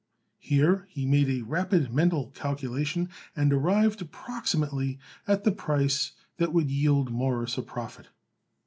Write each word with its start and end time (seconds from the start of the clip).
Here 0.39 0.87
he 0.89 1.05
made 1.05 1.29
a 1.29 1.43
rapid 1.43 1.93
mental 1.93 2.31
calculation 2.31 3.07
and 3.35 3.53
arrived 3.53 4.01
approximately 4.01 4.97
at 5.27 5.43
the 5.43 5.51
price 5.51 6.13
that 6.37 6.53
would 6.53 6.71
yield 6.71 7.11
Morris 7.11 7.55
a 7.55 7.61
profit. 7.61 8.07